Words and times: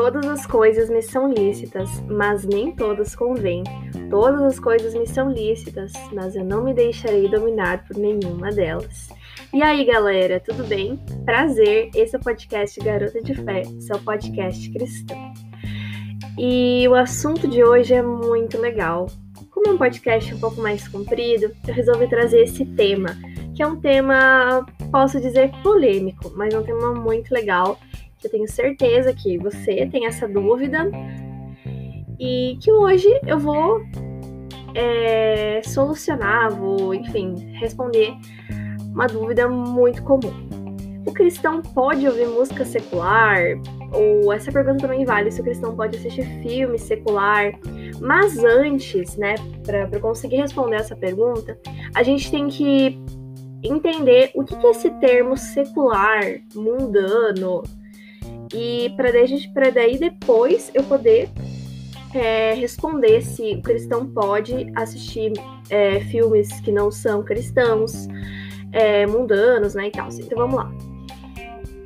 Todas 0.00 0.24
as 0.24 0.46
coisas 0.46 0.88
me 0.88 1.02
são 1.02 1.30
lícitas, 1.30 1.90
mas 2.08 2.42
nem 2.46 2.72
todas 2.72 3.14
convêm. 3.14 3.62
Todas 4.08 4.40
as 4.40 4.58
coisas 4.58 4.94
me 4.94 5.06
são 5.06 5.30
lícitas, 5.30 5.92
mas 6.10 6.34
eu 6.34 6.42
não 6.42 6.64
me 6.64 6.72
deixarei 6.72 7.28
dominar 7.28 7.84
por 7.86 7.98
nenhuma 7.98 8.50
delas. 8.50 9.10
E 9.52 9.62
aí, 9.62 9.84
galera, 9.84 10.40
tudo 10.40 10.66
bem? 10.66 10.98
Prazer, 11.26 11.90
esse 11.94 12.16
é 12.16 12.18
o 12.18 12.22
podcast 12.22 12.80
Garota 12.80 13.20
de 13.20 13.34
Fé, 13.34 13.62
seu 13.78 13.98
podcast 13.98 14.70
cristão. 14.72 15.34
E 16.38 16.88
o 16.88 16.94
assunto 16.94 17.46
de 17.46 17.62
hoje 17.62 17.92
é 17.92 18.00
muito 18.00 18.58
legal. 18.58 19.06
Como 19.50 19.68
é 19.68 19.70
um 19.72 19.76
podcast 19.76 20.34
um 20.34 20.40
pouco 20.40 20.62
mais 20.62 20.88
comprido, 20.88 21.54
eu 21.68 21.74
resolvi 21.74 22.08
trazer 22.08 22.44
esse 22.44 22.64
tema, 22.64 23.10
que 23.54 23.62
é 23.62 23.66
um 23.66 23.78
tema, 23.78 24.64
posso 24.90 25.20
dizer, 25.20 25.52
polêmico, 25.62 26.32
mas 26.34 26.54
é 26.54 26.58
um 26.58 26.62
tema 26.62 26.94
muito 26.94 27.34
legal 27.34 27.78
eu 28.22 28.30
tenho 28.30 28.48
certeza 28.48 29.12
que 29.12 29.38
você 29.38 29.86
tem 29.86 30.06
essa 30.06 30.28
dúvida 30.28 30.90
e 32.18 32.58
que 32.60 32.70
hoje 32.70 33.08
eu 33.26 33.38
vou 33.38 33.80
é, 34.74 35.62
solucionar, 35.64 36.54
vou, 36.54 36.94
enfim, 36.94 37.34
responder 37.54 38.12
uma 38.92 39.06
dúvida 39.06 39.48
muito 39.48 40.02
comum. 40.02 40.48
O 41.06 41.12
cristão 41.12 41.62
pode 41.62 42.06
ouvir 42.06 42.26
música 42.26 42.64
secular? 42.64 43.40
Ou 43.92 44.32
essa 44.32 44.52
pergunta 44.52 44.86
também 44.86 45.04
vale 45.04 45.30
se 45.30 45.40
o 45.40 45.44
cristão 45.44 45.74
pode 45.74 45.96
assistir 45.96 46.24
filme 46.42 46.78
secular? 46.78 47.52
Mas 48.00 48.38
antes, 48.44 49.16
né, 49.16 49.34
para 49.64 49.98
conseguir 49.98 50.36
responder 50.36 50.76
essa 50.76 50.94
pergunta, 50.94 51.58
a 51.94 52.02
gente 52.02 52.30
tem 52.30 52.48
que 52.48 53.02
entender 53.62 54.30
o 54.34 54.44
que 54.44 54.54
é 54.54 54.70
esse 54.70 54.90
termo 55.00 55.36
secular, 55.36 56.22
mundano, 56.54 57.62
e 58.52 58.90
para 58.96 59.10
daí, 59.10 59.72
daí 59.72 59.98
depois 59.98 60.70
eu 60.74 60.82
poder 60.84 61.28
é, 62.14 62.54
responder 62.54 63.22
se 63.22 63.54
o 63.54 63.62
cristão 63.62 64.06
pode 64.06 64.72
assistir 64.74 65.32
é, 65.68 66.00
filmes 66.00 66.60
que 66.60 66.72
não 66.72 66.90
são 66.90 67.22
cristãos, 67.22 68.08
é, 68.72 69.06
mundanos, 69.06 69.74
né, 69.74 69.88
e 69.88 69.90
tal. 69.90 70.08
Então 70.08 70.38
vamos 70.38 70.56
lá. 70.56 70.72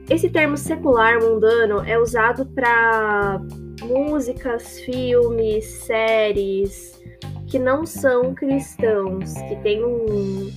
Esse 0.08 0.28
termo 0.28 0.56
secular 0.56 1.18
mundano 1.20 1.82
é 1.86 1.98
usado 1.98 2.46
para 2.46 3.40
músicas, 3.82 4.80
filmes, 4.80 5.64
séries 5.64 7.02
que 7.46 7.58
não 7.58 7.86
são 7.86 8.34
cristãos, 8.34 9.32
que 9.34 9.56
tem 9.56 9.84
um 9.84 10.50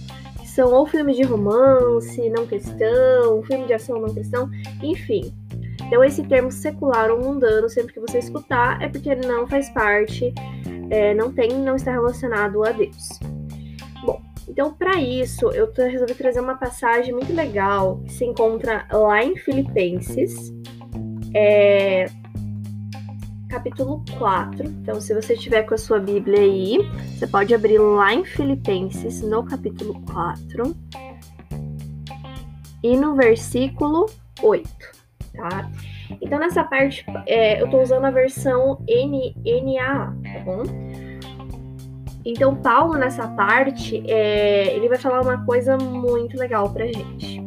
são 0.45 0.73
ou 0.73 0.88
filmes 0.88 1.16
de 1.16 1.21
romance 1.21 2.30
não 2.31 2.47
cristão, 2.47 3.44
filme 3.44 3.67
de 3.67 3.73
ação 3.73 4.02
não 4.02 4.11
cristão, 4.11 4.49
enfim. 4.81 5.31
Então, 5.86 6.03
esse 6.03 6.23
termo 6.23 6.52
secular 6.52 7.11
ou 7.11 7.22
mundano, 7.22 7.70
sempre 7.70 7.94
que 7.94 8.00
você 8.00 8.20
escutar, 8.20 8.81
é 8.81 8.89
porque 8.89 9.09
ele 9.09 9.25
não 9.25 9.47
faz 9.47 9.70
parte, 9.70 10.33
é, 10.89 11.14
não 11.14 11.31
tem, 11.31 11.53
não 11.53 11.75
está 11.75 11.92
relacionado 11.92 12.64
a 12.64 12.72
Deus. 12.72 13.20
Bom, 14.03 14.22
então 14.48 14.73
para 14.73 15.00
isso 15.02 15.52
eu 15.52 15.72
resolvi 15.75 16.14
trazer 16.14 16.39
uma 16.39 16.55
passagem 16.55 17.14
muito 17.14 17.33
legal 17.33 18.00
que 18.05 18.14
se 18.14 18.25
encontra 18.25 18.88
lá 18.92 19.23
em 19.23 19.36
Filipenses, 19.36 20.53
é, 21.33 22.05
capítulo 23.50 24.03
4. 24.17 24.66
Então, 24.66 25.00
se 25.00 25.14
você 25.14 25.33
estiver 25.33 25.64
com 25.64 25.73
a 25.73 25.78
sua 25.78 26.00
Bíblia 26.00 26.39
aí, 26.39 26.78
você 27.17 27.28
pode 27.28 27.53
abrir 27.53 27.78
lá 27.78 28.14
em 28.14 28.25
Filipenses, 28.25 29.22
no 29.22 29.44
capítulo 29.44 30.02
4, 30.11 30.75
e 32.83 32.95
no 32.95 33.16
versículo 33.16 34.05
8 34.42 34.96
tá? 35.38 35.69
Então, 36.21 36.39
nessa 36.39 36.63
parte, 36.63 37.05
é, 37.25 37.61
eu 37.61 37.69
tô 37.69 37.81
usando 37.81 38.05
a 38.05 38.11
versão 38.11 38.83
NAA, 38.87 40.14
tá 40.33 40.39
bom? 40.43 40.64
Então, 42.25 42.55
Paulo, 42.55 42.98
nessa 42.98 43.25
parte, 43.30 44.03
é, 44.05 44.75
ele 44.75 44.89
vai 44.89 44.98
falar 44.98 45.21
uma 45.21 45.45
coisa 45.45 45.77
muito 45.77 46.37
legal 46.37 46.70
pra 46.70 46.86
gente. 46.86 47.42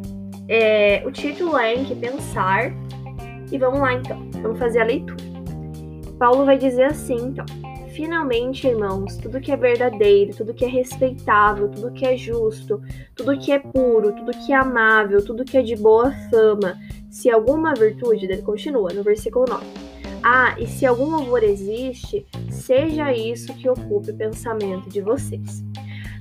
É, 0.47 1.03
o 1.05 1.11
título 1.11 1.55
é 1.57 1.75
Em 1.75 1.85
que 1.85 1.95
Pensar, 1.95 2.73
e 3.51 3.57
vamos 3.57 3.79
lá, 3.79 3.93
então. 3.93 4.17
Vamos 4.41 4.57
fazer 4.57 4.79
a 4.79 4.85
leitura. 4.85 5.23
Paulo 6.17 6.45
vai 6.45 6.57
dizer 6.57 6.85
assim, 6.85 7.17
então. 7.17 7.45
Finalmente, 7.93 8.67
irmãos, 8.67 9.17
tudo 9.17 9.41
que 9.41 9.51
é 9.51 9.57
verdadeiro, 9.57 10.35
tudo 10.35 10.53
que 10.53 10.63
é 10.63 10.67
respeitável, 10.67 11.67
tudo 11.69 11.91
que 11.91 12.05
é 12.05 12.15
justo, 12.15 12.81
tudo 13.15 13.37
que 13.37 13.51
é 13.51 13.59
puro, 13.59 14.13
tudo 14.13 14.31
que 14.31 14.53
é 14.53 14.55
amável, 14.55 15.23
tudo 15.23 15.43
que 15.43 15.57
é 15.57 15.61
de 15.61 15.75
boa 15.75 16.11
fama, 16.29 16.79
se 17.11 17.29
alguma 17.29 17.73
virtude, 17.73 18.25
ele 18.25 18.41
continua 18.41 18.91
no 18.93 19.03
versículo 19.03 19.45
9. 19.47 19.65
Ah, 20.23 20.55
e 20.57 20.65
se 20.65 20.85
algum 20.85 21.05
louvor 21.05 21.43
existe, 21.43 22.25
seja 22.49 23.11
isso 23.11 23.53
que 23.55 23.69
ocupe 23.69 24.11
o 24.11 24.15
pensamento 24.15 24.89
de 24.89 25.01
vocês. 25.01 25.63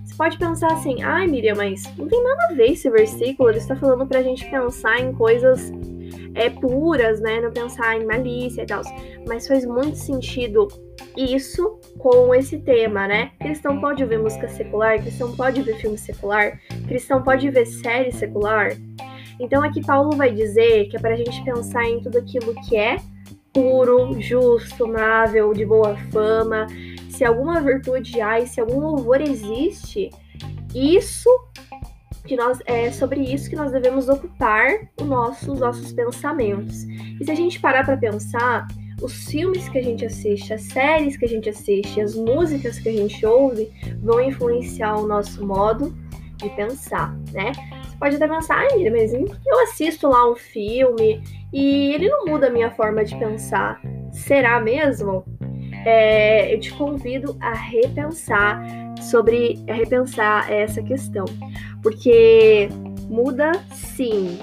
Você 0.04 0.14
pode 0.16 0.36
pensar 0.36 0.72
assim, 0.72 1.02
ai 1.02 1.26
Miriam, 1.26 1.54
mas 1.54 1.84
não 1.96 2.08
tem 2.08 2.22
nada 2.22 2.48
a 2.50 2.54
ver 2.54 2.72
esse 2.72 2.90
versículo, 2.90 3.50
ele 3.50 3.58
está 3.58 3.76
falando 3.76 4.06
para 4.06 4.18
a 4.18 4.22
gente 4.22 4.50
pensar 4.50 4.98
em 5.00 5.12
coisas 5.12 5.70
é, 6.34 6.48
puras, 6.50 7.20
né? 7.20 7.40
Não 7.40 7.52
pensar 7.52 7.96
em 7.96 8.04
malícia 8.04 8.62
e 8.62 8.66
tal. 8.66 8.82
Mas 9.26 9.46
faz 9.46 9.64
muito 9.64 9.96
sentido 9.96 10.68
isso 11.16 11.78
com 11.98 12.34
esse 12.34 12.58
tema, 12.58 13.06
né? 13.06 13.32
Cristão 13.40 13.80
pode 13.80 14.04
ver 14.04 14.18
música 14.18 14.48
secular, 14.48 15.00
cristão 15.00 15.34
pode 15.36 15.62
ver 15.62 15.76
filme 15.76 15.98
secular, 15.98 16.60
cristão 16.86 17.22
pode 17.22 17.50
ver 17.50 17.66
série 17.66 18.12
secular. 18.12 18.76
Então 19.40 19.62
aqui 19.64 19.82
Paulo 19.84 20.14
vai 20.14 20.30
dizer 20.32 20.88
que 20.88 20.96
é 20.96 21.00
para 21.00 21.14
a 21.14 21.16
gente 21.16 21.42
pensar 21.42 21.84
em 21.84 22.00
tudo 22.00 22.18
aquilo 22.18 22.54
que 22.68 22.76
é 22.76 22.98
puro, 23.52 24.20
justo, 24.20 24.84
amável, 24.84 25.52
de 25.52 25.64
boa 25.64 25.96
fama, 26.12 26.66
se 27.08 27.24
alguma 27.24 27.60
virtude 27.60 28.20
há 28.20 28.38
e 28.38 28.46
se 28.46 28.60
algum 28.60 28.78
louvor 28.78 29.20
existe, 29.20 30.10
isso 30.74 31.28
que 32.24 32.36
nós 32.36 32.60
é 32.66 32.92
sobre 32.92 33.20
isso 33.20 33.50
que 33.50 33.56
nós 33.56 33.72
devemos 33.72 34.08
ocupar 34.08 34.70
o 35.00 35.04
nosso, 35.04 35.52
os 35.52 35.58
nossos 35.58 35.92
pensamentos. 35.92 36.84
E 36.84 37.24
se 37.24 37.30
a 37.30 37.34
gente 37.34 37.58
parar 37.58 37.84
para 37.84 37.96
pensar, 37.96 38.68
os 39.02 39.24
filmes 39.24 39.68
que 39.68 39.78
a 39.78 39.82
gente 39.82 40.04
assiste, 40.04 40.52
as 40.52 40.62
séries 40.62 41.16
que 41.16 41.24
a 41.24 41.28
gente 41.28 41.48
assiste, 41.48 42.00
as 42.00 42.14
músicas 42.14 42.78
que 42.78 42.88
a 42.88 42.92
gente 42.92 43.24
ouve 43.24 43.70
vão 44.02 44.20
influenciar 44.20 44.96
o 44.96 45.06
nosso 45.06 45.44
modo 45.44 45.96
de 46.36 46.48
pensar, 46.50 47.16
né? 47.32 47.52
Pode 48.00 48.16
até 48.16 48.26
pensar, 48.26 48.56
ai, 48.56 48.90
mas 48.90 49.12
eu 49.12 49.60
assisto 49.62 50.08
lá 50.08 50.28
um 50.28 50.34
filme 50.34 51.22
e 51.52 51.92
ele 51.92 52.08
não 52.08 52.24
muda 52.24 52.46
a 52.46 52.50
minha 52.50 52.70
forma 52.70 53.04
de 53.04 53.14
pensar. 53.16 53.78
Será 54.10 54.58
mesmo? 54.58 55.22
É, 55.84 56.52
eu 56.52 56.58
te 56.58 56.72
convido 56.72 57.36
a 57.40 57.52
repensar 57.52 58.60
sobre 59.00 59.62
a 59.68 59.72
repensar 59.72 60.50
essa 60.50 60.82
questão, 60.82 61.24
porque 61.82 62.68
muda 63.08 63.52
sim 63.72 64.38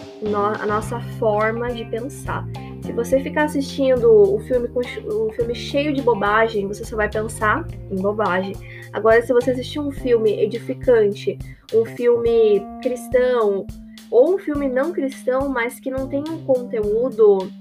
a 0.62 0.66
nossa 0.66 1.00
forma 1.20 1.70
de 1.70 1.86
pensar. 1.86 2.46
Se 2.88 2.94
você 2.94 3.20
ficar 3.20 3.44
assistindo 3.44 4.10
o 4.10 4.40
filme, 4.40 4.70
o 5.06 5.30
filme 5.34 5.54
cheio 5.54 5.94
de 5.94 6.02
bobagem, 6.02 6.70
você 6.70 6.86
só 6.86 6.96
vai 6.96 7.10
pensar 7.10 7.68
em 7.92 8.02
bobagem. 8.02 8.56
Agora, 8.94 9.22
se 9.22 9.34
você 9.34 9.52
assistir 9.52 9.82
um 9.82 9.92
filme 9.92 10.32
edificante, 10.42 11.38
um 11.76 11.84
filme 11.84 12.66
cristão, 12.82 13.68
ou 14.10 14.36
um 14.36 14.38
filme 14.38 14.70
não 14.70 14.94
cristão, 14.94 15.50
mas 15.50 15.82
que 15.82 15.92
não 15.92 16.08
tem 16.08 16.24
um 16.30 16.46
conteúdo. 16.46 17.52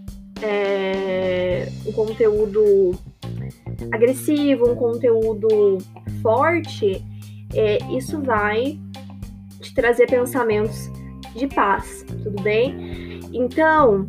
É, 0.40 1.66
um 1.84 1.92
conteúdo 1.92 2.92
agressivo, 3.90 4.70
um 4.70 4.76
conteúdo 4.76 5.78
forte, 6.22 7.04
é, 7.52 7.78
isso 7.96 8.20
vai 8.20 8.78
te 9.60 9.74
trazer 9.74 10.06
pensamentos 10.06 10.88
de 11.34 11.48
paz, 11.48 12.04
tudo 12.22 12.42
bem? 12.42 13.18
Então, 13.32 14.04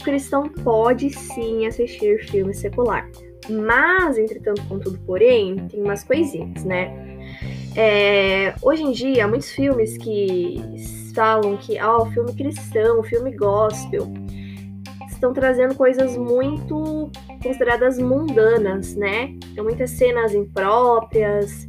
o 0.00 0.04
cristão 0.04 0.48
pode 0.48 1.10
sim 1.10 1.66
assistir 1.66 2.24
filme 2.28 2.54
secular. 2.54 3.08
Mas, 3.48 4.18
entretanto, 4.18 4.62
contudo, 4.68 4.98
porém, 5.06 5.56
tem 5.68 5.82
umas 5.82 6.04
coisinhas, 6.04 6.64
né? 6.64 6.92
É, 7.76 8.54
hoje 8.62 8.82
em 8.82 8.92
dia, 8.92 9.26
muitos 9.26 9.50
filmes 9.50 9.96
que 9.98 10.56
falam 11.14 11.56
que, 11.56 11.78
ah, 11.78 11.98
o 11.98 12.06
filme 12.06 12.34
cristão, 12.34 13.02
filme 13.02 13.34
gospel, 13.36 14.12
estão 15.08 15.32
trazendo 15.32 15.74
coisas 15.74 16.16
muito 16.16 17.10
consideradas 17.42 17.98
mundanas, 17.98 18.94
né? 18.94 19.34
Tem 19.54 19.62
muitas 19.62 19.90
cenas 19.90 20.34
impróprias, 20.34 21.66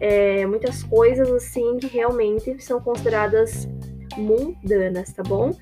é, 0.00 0.46
muitas 0.46 0.82
coisas 0.82 1.30
assim 1.30 1.78
que 1.78 1.86
realmente 1.86 2.62
são 2.62 2.80
consideradas 2.80 3.68
mundanas, 4.16 5.12
tá 5.12 5.22
bom? 5.22 5.52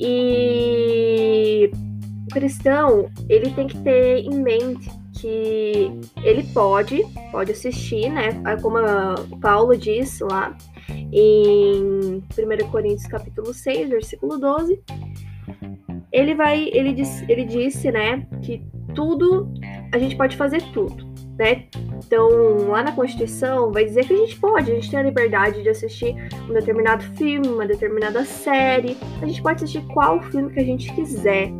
E 0.00 1.25
cristão, 2.36 3.10
ele 3.30 3.50
tem 3.52 3.66
que 3.66 3.78
ter 3.78 4.18
em 4.18 4.42
mente 4.42 4.90
que 5.18 5.90
ele 6.22 6.42
pode, 6.52 7.02
pode 7.32 7.52
assistir, 7.52 8.10
né? 8.10 8.28
Como 8.60 8.76
o 8.78 9.40
Paulo 9.40 9.74
diz 9.74 10.20
lá 10.20 10.54
em 11.10 12.22
1 12.22 12.70
Coríntios 12.70 13.06
capítulo 13.06 13.54
6, 13.54 13.88
versículo 13.88 14.36
12. 14.36 14.78
ele 16.12 16.34
vai, 16.34 16.68
ele, 16.74 16.92
disse, 16.92 17.24
ele 17.26 17.44
disse, 17.46 17.90
né, 17.90 18.26
que 18.42 18.62
tudo, 18.94 19.50
a 19.90 19.98
gente 19.98 20.14
pode 20.14 20.36
fazer 20.36 20.62
tudo, 20.74 21.06
né? 21.38 21.64
Então, 22.04 22.28
lá 22.68 22.82
na 22.82 22.92
Constituição, 22.92 23.72
vai 23.72 23.86
dizer 23.86 24.06
que 24.06 24.12
a 24.12 24.16
gente 24.18 24.38
pode, 24.38 24.70
a 24.70 24.74
gente 24.74 24.90
tem 24.90 24.98
a 24.98 25.02
liberdade 25.02 25.62
de 25.62 25.70
assistir 25.70 26.14
um 26.48 26.52
determinado 26.52 27.02
filme, 27.16 27.48
uma 27.48 27.66
determinada 27.66 28.26
série, 28.26 28.94
a 29.22 29.26
gente 29.26 29.42
pode 29.42 29.64
assistir 29.64 29.82
qual 29.86 30.20
filme 30.24 30.52
que 30.52 30.60
a 30.60 30.64
gente 30.64 30.92
quiser. 30.92 31.50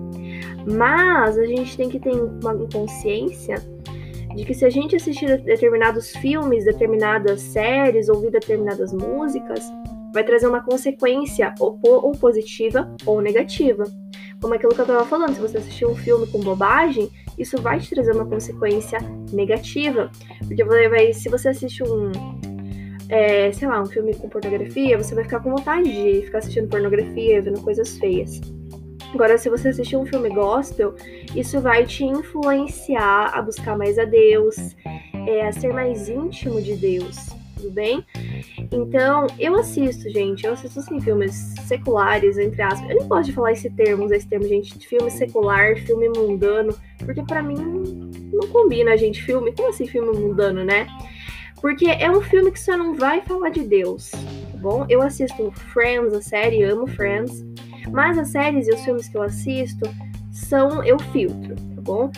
Mas 0.66 1.38
a 1.38 1.46
gente 1.46 1.76
tem 1.76 1.88
que 1.88 2.00
ter 2.00 2.12
uma 2.12 2.54
consciência 2.72 3.56
de 4.34 4.44
que 4.44 4.52
se 4.52 4.64
a 4.64 4.70
gente 4.70 4.96
assistir 4.96 5.40
determinados 5.42 6.10
filmes, 6.16 6.64
determinadas 6.64 7.40
séries, 7.40 8.08
ouvir 8.08 8.30
determinadas 8.30 8.92
músicas, 8.92 9.64
vai 10.12 10.24
trazer 10.24 10.46
uma 10.46 10.62
consequência 10.62 11.54
ou, 11.58 11.78
ou 11.82 12.12
positiva 12.12 12.94
ou 13.06 13.20
negativa. 13.20 13.84
Como 14.40 14.54
aquilo 14.54 14.74
que 14.74 14.80
eu 14.80 14.84
estava 14.84 15.06
falando, 15.06 15.34
se 15.34 15.40
você 15.40 15.58
assistir 15.58 15.86
um 15.86 15.96
filme 15.96 16.26
com 16.26 16.40
bobagem, 16.40 17.10
isso 17.38 17.60
vai 17.60 17.78
te 17.80 17.88
trazer 17.90 18.12
uma 18.12 18.26
consequência 18.26 18.98
negativa. 19.32 20.10
Porque 20.46 20.62
vai, 20.64 21.12
se 21.12 21.28
você 21.28 21.48
assiste 21.48 21.82
um, 21.82 22.12
é, 23.08 23.50
sei 23.52 23.68
lá, 23.68 23.80
um 23.80 23.86
filme 23.86 24.14
com 24.14 24.28
pornografia, 24.28 24.98
você 24.98 25.14
vai 25.14 25.24
ficar 25.24 25.40
com 25.40 25.50
vontade 25.50 25.90
de 25.90 26.22
ficar 26.26 26.38
assistindo 26.38 26.68
pornografia, 26.68 27.40
vendo 27.40 27.60
coisas 27.62 27.96
feias. 27.98 28.40
Agora, 29.14 29.38
se 29.38 29.48
você 29.48 29.68
assistir 29.68 29.96
um 29.96 30.06
filme 30.06 30.28
gospel, 30.28 30.94
isso 31.34 31.60
vai 31.60 31.86
te 31.86 32.04
influenciar 32.04 33.30
a 33.32 33.40
buscar 33.40 33.76
mais 33.76 33.98
a 33.98 34.04
Deus, 34.04 34.56
é, 35.26 35.46
a 35.46 35.52
ser 35.52 35.72
mais 35.72 36.08
íntimo 36.08 36.60
de 36.60 36.76
Deus, 36.76 37.28
tudo 37.56 37.70
bem? 37.70 38.04
Então, 38.70 39.26
eu 39.38 39.56
assisto, 39.56 40.10
gente, 40.10 40.44
eu 40.44 40.52
assisto 40.52 40.80
assim, 40.80 41.00
filmes 41.00 41.54
seculares, 41.66 42.36
entre 42.36 42.60
aspas. 42.62 42.88
Eu 42.90 42.96
nem 42.96 43.08
gosto 43.08 43.26
de 43.26 43.32
falar 43.32 43.52
esse 43.52 43.70
termo, 43.70 44.12
esse 44.12 44.28
termo, 44.28 44.46
gente, 44.46 44.78
de 44.78 44.86
filme 44.86 45.10
secular, 45.10 45.76
filme 45.78 46.08
mundano, 46.08 46.76
porque 46.98 47.22
para 47.22 47.42
mim 47.42 48.10
não 48.32 48.48
combina, 48.48 48.96
gente, 48.96 49.22
filme. 49.22 49.52
Como 49.52 49.70
assim 49.70 49.86
filme 49.86 50.16
mundano, 50.18 50.64
né? 50.64 50.86
Porque 51.60 51.86
é 51.86 52.10
um 52.10 52.20
filme 52.20 52.50
que 52.50 52.60
só 52.60 52.76
não 52.76 52.94
vai 52.94 53.22
falar 53.22 53.48
de 53.48 53.62
Deus, 53.62 54.10
tá 54.10 54.58
bom? 54.58 54.84
Eu 54.88 55.00
assisto 55.00 55.50
Friends, 55.72 56.12
a 56.12 56.20
série, 56.20 56.62
amo 56.62 56.86
Friends, 56.86 57.42
mas 57.90 58.18
as 58.18 58.28
séries 58.28 58.68
e 58.68 58.72
os 58.72 58.84
filmes 58.84 59.08
que 59.08 59.16
eu 59.16 59.22
assisto 59.22 59.88
são 60.30 60.84
eu 60.84 60.98
filtro, 60.98 61.54
tá 61.54 61.82
bom? 61.82 62.10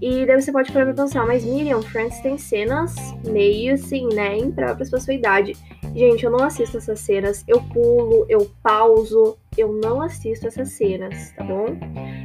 E 0.00 0.26
daí 0.26 0.40
você 0.40 0.52
pode 0.52 0.70
parar 0.72 0.86
pra 0.86 1.04
pensar, 1.04 1.26
mas 1.26 1.44
Miriam, 1.44 1.80
Friends 1.80 2.20
tem 2.20 2.36
cenas 2.36 2.94
meio 3.26 3.74
assim, 3.74 4.08
né, 4.14 4.36
impróprias 4.36 4.90
pra 4.90 5.00
sua 5.00 5.14
idade. 5.14 5.56
Gente, 5.94 6.24
eu 6.24 6.30
não 6.30 6.44
assisto 6.44 6.76
essas 6.76 7.00
cenas, 7.00 7.42
eu 7.48 7.62
pulo, 7.62 8.26
eu 8.28 8.50
pauso, 8.62 9.38
eu 9.56 9.72
não 9.72 10.02
assisto 10.02 10.46
essas 10.46 10.70
cenas, 10.72 11.32
tá 11.32 11.42
bom? 11.42 11.66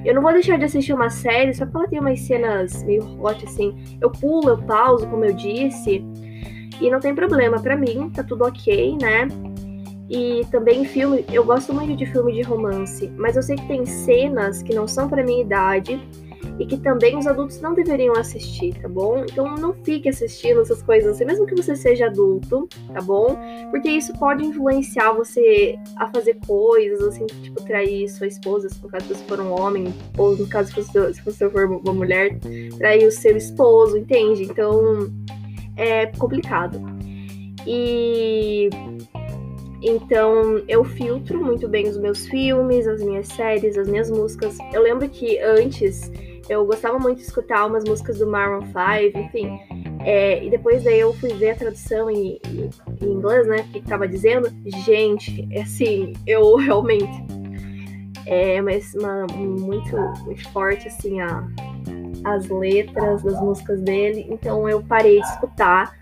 Eu 0.03 0.13
não 0.13 0.21
vou 0.21 0.33
deixar 0.33 0.57
de 0.57 0.65
assistir 0.65 0.94
uma 0.94 1.09
série 1.09 1.53
só 1.53 1.65
porque 1.65 1.77
ela 1.77 1.88
tem 1.88 2.00
umas 2.00 2.19
cenas 2.19 2.83
meio 2.83 3.03
hot 3.24 3.45
assim. 3.45 3.98
Eu 4.01 4.12
pulo, 4.12 4.50
eu 4.50 4.57
pauso, 4.63 5.07
como 5.07 5.24
eu 5.24 5.33
disse, 5.33 6.03
e 6.81 6.89
não 6.89 7.00
tem 7.00 7.15
problema 7.15 7.62
para 7.62 7.77
mim, 7.77 8.09
tá 8.09 8.24
tudo 8.24 8.44
ok, 8.44 8.98
né? 9.01 9.27
E 10.12 10.46
também 10.52 10.84
filme, 10.84 11.24
eu 11.31 11.42
gosto 11.42 11.74
muito 11.74 11.96
de 11.96 12.06
filme 12.06 12.34
de 12.34 12.42
romance, 12.42 13.10
mas 13.16 13.38
eu 13.38 13.42
sei 13.42 13.56
que 13.56 13.66
tem 13.66 13.86
cenas 13.86 14.62
que 14.62 14.75
não 14.75 14.86
são 14.86 15.08
para 15.08 15.24
minha 15.24 15.42
idade 15.42 15.98
e 16.60 16.66
que 16.66 16.75
também 16.78 17.18
os 17.18 17.25
adultos 17.25 17.62
não 17.62 17.74
deveriam 17.74 18.13
assistir, 18.18 18.75
tá 18.81 18.90
bom? 18.90 19.24
Então 19.24 19.56
não 19.56 19.74
fique 19.86 20.10
assistindo 20.10 20.60
essas 20.60 20.84
coisas 20.84 21.16
assim, 21.16 21.24
mesmo 21.24 21.46
que 21.46 21.56
você 21.56 21.78
seja 21.78 22.08
adulto, 22.08 22.68
tá 22.94 23.00
bom? 23.00 23.38
Porque 23.72 23.90
isso 23.90 24.12
pode 24.19 24.46
influenciar 24.46 25.13
você 25.13 25.80
a 25.96 26.06
fazer 26.08 26.38
coisas, 26.46 27.02
assim, 27.04 27.25
tipo, 27.25 27.63
trair 27.63 28.10
sua 28.10 28.28
esposa, 28.28 28.68
se 28.68 28.84
no 28.84 28.90
caso 28.90 29.08
você 29.08 29.24
for 29.24 29.40
um 29.40 29.58
homem, 29.58 29.94
ou 30.18 30.36
no 30.36 30.46
caso 30.46 30.74
se 30.74 31.22
você 31.24 31.50
for 31.50 31.66
uma 31.68 31.94
mulher, 31.94 32.38
trair 32.78 33.08
o 33.08 33.12
seu 33.13 33.38
esposo, 33.38 33.98
entende? 33.98 34.44
Então 34.44 35.10
é 35.78 36.08
complicado. 36.08 36.81
E 37.66 38.69
então 39.81 40.62
eu 40.68 40.83
filtro 40.83 41.44
muito 41.44 41.68
bem 41.68 41.88
os 41.88 41.98
meus 41.98 42.28
filmes, 42.28 42.88
as 42.88 43.01
minhas 43.01 43.28
séries, 43.28 43.78
as 43.78 43.88
minhas 43.88 44.10
músicas. 44.10 44.57
Eu 44.72 44.81
lembro 44.83 45.10
que 45.10 45.39
antes 45.39 46.12
eu 46.48 46.66
gostava 46.66 47.00
muito 47.00 47.19
de 47.19 47.24
escutar 47.24 47.66
umas 47.66 47.83
músicas 47.83 48.19
do 48.19 48.28
Maroon 48.28 48.62
5, 48.62 49.18
enfim. 49.18 49.60
É, 50.04 50.44
e 50.44 50.50
depois 50.50 50.83
daí 50.83 51.00
eu 51.00 51.13
fui 51.13 51.33
ver 51.33 51.51
a 51.51 51.56
tradução 51.56 52.10
em, 52.10 52.39
em, 52.48 53.06
inglês, 53.06 53.48
né? 53.48 53.57
O 53.57 53.72
que 53.72 53.81
tava 53.81 54.07
dizendo. 54.07 54.51
Gente, 54.86 55.48
assim, 55.57 56.13
eu 56.27 56.56
realmente. 56.57 57.12
É 58.25 58.62
uma, 58.62 58.72
uma, 58.95 59.27
muito, 59.38 59.98
muito 60.25 60.48
forte, 60.51 60.88
assim, 60.88 61.19
a, 61.22 61.48
as 62.24 62.48
letras 62.50 63.24
das 63.24 63.39
músicas 63.42 63.81
dele. 63.81 64.27
Então 64.30 64.68
eu 64.68 64.81
parei 64.84 65.19
de 65.19 65.27
escutar. 65.27 65.95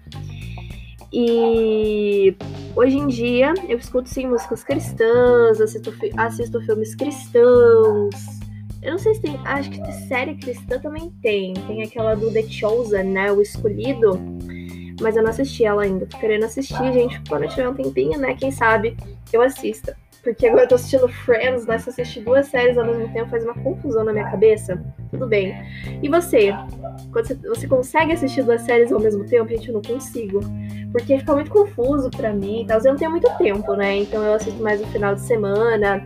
E 1.12 2.36
hoje 2.76 2.98
em 2.98 3.08
dia 3.08 3.54
eu 3.68 3.78
escuto 3.78 4.10
sim 4.10 4.28
músicas 4.28 4.64
cristãs, 4.64 5.62
assisto, 5.62 5.94
assisto 6.18 6.62
filmes 6.62 6.96
cristãos, 6.96 8.40
eu 8.82 8.92
não 8.92 8.98
sei 8.98 9.14
se 9.14 9.22
tem. 9.22 9.40
Acho 9.44 9.70
que 9.70 9.92
série 10.08 10.36
cristã 10.36 10.80
também 10.80 11.10
tem. 11.22 11.54
Tem 11.54 11.84
aquela 11.84 12.16
do 12.16 12.32
The 12.32 12.44
Chosen, 12.44 13.04
né? 13.04 13.32
O 13.32 13.42
Escolhido. 13.42 14.20
Mas 15.02 15.16
eu 15.16 15.24
não 15.24 15.30
assisti 15.30 15.66
ela 15.66 15.84
ainda. 15.84 16.06
Tô 16.06 16.18
querendo 16.18 16.46
assistir, 16.46 16.94
gente. 16.94 17.22
Quando 17.28 17.44
eu 17.44 17.50
tiver 17.50 17.68
um 17.68 17.74
tempinho, 17.74 18.18
né? 18.18 18.36
Quem 18.36 18.52
sabe 18.52 18.96
eu 19.34 19.42
assista. 19.42 19.98
Porque 20.24 20.48
agora 20.48 20.64
eu 20.64 20.68
tô 20.68 20.76
assistindo 20.76 21.08
Friends, 21.08 21.66
né? 21.66 21.78
Se 21.78 21.90
assistir 21.90 22.22
duas 22.22 22.48
séries 22.48 22.78
ao 22.78 22.86
mesmo 22.86 23.12
tempo 23.14 23.30
faz 23.30 23.44
uma 23.44 23.54
confusão 23.54 24.04
na 24.04 24.12
minha 24.12 24.30
cabeça. 24.30 24.82
Tudo 25.12 25.28
bem. 25.28 25.56
E 26.02 26.10
você? 26.10 26.54
Quando 27.12 27.28
você, 27.28 27.36
você 27.36 27.68
consegue 27.68 28.14
assistir 28.14 28.44
duas 28.44 28.62
séries 28.62 28.92
ao 28.92 29.00
mesmo 29.00 29.26
tempo? 29.26 29.50
Gente, 29.50 29.70
eu 29.70 29.76
não 29.76 29.82
consigo. 29.82 30.42
Porque 30.92 31.20
fica 31.20 31.34
muito 31.34 31.52
confuso 31.52 32.10
para 32.10 32.34
mim. 32.34 32.62
Então, 32.62 32.78
eu 32.78 32.92
não 32.92 32.98
tenho 32.98 33.12
muito 33.12 33.30
tempo, 33.38 33.74
né? 33.76 33.98
Então 33.98 34.24
eu 34.24 34.34
assisto 34.34 34.62
mais 34.62 34.82
no 34.82 34.88
final 34.88 35.16
de 35.16 35.22
semana. 35.22 36.06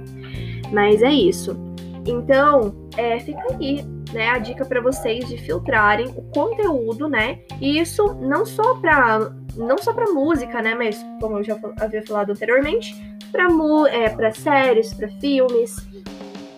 Mas 0.72 1.02
é 1.02 1.12
isso. 1.12 1.58
Então, 2.06 2.76
é, 2.98 3.20
fica 3.20 3.42
aí, 3.54 3.84
né, 4.14 4.30
a 4.30 4.38
dica 4.38 4.66
para 4.66 4.82
vocês 4.82 5.28
de 5.28 5.38
filtrarem 5.38 6.08
o 6.16 6.22
conteúdo, 6.24 7.08
né? 7.08 7.40
E 7.62 7.80
isso 7.80 8.14
não 8.16 8.46
só 8.46 8.76
para 8.76 9.32
não 9.56 9.78
só 9.78 9.94
para 9.94 10.12
música, 10.12 10.62
né, 10.62 10.76
mas 10.76 11.04
como 11.20 11.38
eu 11.38 11.44
já 11.44 11.58
havia 11.80 12.06
falado 12.06 12.32
anteriormente, 12.32 12.96
para 13.32 13.48
é, 13.90 14.10
para 14.10 14.32
séries, 14.32 14.94
para 14.94 15.08
filmes. 15.20 15.76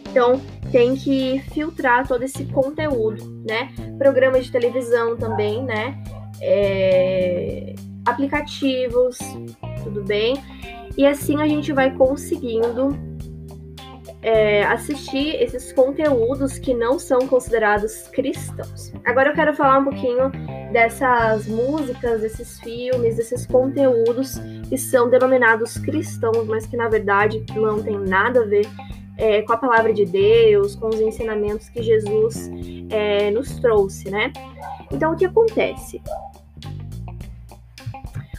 Então, 0.10 0.40
tem 0.72 0.96
que 0.96 1.40
filtrar 1.54 2.08
todo 2.08 2.24
esse 2.24 2.46
conteúdo, 2.46 3.44
né? 3.48 3.70
Programas 3.98 4.46
de 4.46 4.52
televisão 4.52 5.18
também, 5.18 5.64
né? 5.64 6.02
É, 6.42 7.76
aplicativos, 8.06 9.18
tudo 9.84 10.04
bem? 10.04 10.36
E 10.98 11.06
assim 11.06 11.42
a 11.42 11.48
gente 11.48 11.74
vai 11.74 11.94
conseguindo 11.96 12.98
é, 14.26 14.64
assistir 14.64 15.36
esses 15.40 15.72
conteúdos 15.72 16.58
que 16.58 16.74
não 16.74 16.98
são 16.98 17.28
considerados 17.28 18.08
cristãos. 18.08 18.92
Agora 19.06 19.30
eu 19.30 19.36
quero 19.36 19.54
falar 19.54 19.78
um 19.78 19.84
pouquinho 19.84 20.32
dessas 20.74 21.46
músicas, 21.48 22.22
desses 22.22 22.60
filmes, 22.60 23.18
desses 23.18 23.46
conteúdos 23.46 24.40
que 24.68 24.80
são 24.80 25.12
denominados 25.12 25.78
cristãos, 25.78 26.48
mas 26.48 26.66
que 26.66 26.76
na 26.76 26.90
verdade 26.90 27.46
não 27.56 27.84
tem 27.84 28.00
nada 28.00 28.42
a 28.42 28.46
ver 28.46 28.68
é, 29.20 29.44
com 29.44 29.54
a 29.54 29.58
palavra 29.58 29.94
de 29.94 30.06
Deus, 30.06 30.76
com 30.76 30.88
os 30.88 31.00
ensinamentos 31.00 31.70
que 31.70 31.84
Jesus 31.84 32.50
é, 32.90 33.30
nos 33.30 33.60
trouxe, 33.60 34.10
né? 34.10 34.34
Então 34.92 35.14
o 35.14 35.16
que 35.16 35.26
acontece? 35.26 36.02